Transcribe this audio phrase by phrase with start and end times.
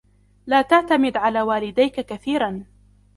[0.47, 2.65] لا تعتمد على والديك كثيراً.